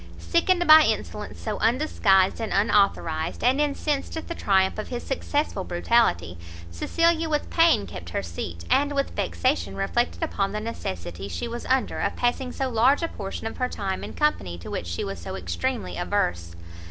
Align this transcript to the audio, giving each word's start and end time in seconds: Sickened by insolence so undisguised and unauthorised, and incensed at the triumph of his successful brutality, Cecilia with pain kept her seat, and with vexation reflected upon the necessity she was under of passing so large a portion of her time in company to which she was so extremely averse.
Sickened 0.17 0.65
by 0.65 0.81
insolence 0.81 1.39
so 1.39 1.59
undisguised 1.59 2.41
and 2.41 2.51
unauthorised, 2.51 3.43
and 3.43 3.61
incensed 3.61 4.17
at 4.17 4.27
the 4.27 4.33
triumph 4.33 4.79
of 4.79 4.87
his 4.87 5.03
successful 5.05 5.63
brutality, 5.63 6.39
Cecilia 6.71 7.29
with 7.29 7.51
pain 7.51 7.85
kept 7.85 8.09
her 8.09 8.23
seat, 8.23 8.65
and 8.71 8.93
with 8.95 9.11
vexation 9.15 9.75
reflected 9.75 10.23
upon 10.23 10.53
the 10.53 10.59
necessity 10.59 11.27
she 11.27 11.47
was 11.47 11.67
under 11.67 11.99
of 11.99 12.15
passing 12.15 12.51
so 12.51 12.67
large 12.67 13.03
a 13.03 13.07
portion 13.09 13.45
of 13.45 13.57
her 13.57 13.69
time 13.69 14.03
in 14.03 14.13
company 14.15 14.57
to 14.57 14.71
which 14.71 14.87
she 14.87 15.03
was 15.03 15.19
so 15.19 15.35
extremely 15.35 15.97
averse. 15.97 16.55